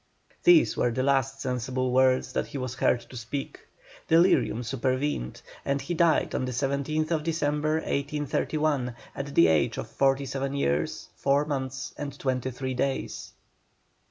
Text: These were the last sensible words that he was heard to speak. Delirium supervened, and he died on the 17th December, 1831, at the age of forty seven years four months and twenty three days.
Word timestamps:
These 0.45 0.75
were 0.77 0.89
the 0.89 1.03
last 1.03 1.41
sensible 1.41 1.91
words 1.91 2.33
that 2.33 2.47
he 2.47 2.57
was 2.57 2.73
heard 2.73 3.01
to 3.01 3.15
speak. 3.15 3.67
Delirium 4.07 4.63
supervened, 4.63 5.43
and 5.63 5.79
he 5.79 5.93
died 5.93 6.33
on 6.33 6.45
the 6.45 6.51
17th 6.51 7.21
December, 7.21 7.73
1831, 7.75 8.95
at 9.15 9.35
the 9.35 9.45
age 9.45 9.77
of 9.77 9.87
forty 9.87 10.25
seven 10.25 10.53
years 10.55 11.09
four 11.15 11.45
months 11.45 11.93
and 11.99 12.17
twenty 12.17 12.49
three 12.49 12.73
days. 12.73 13.33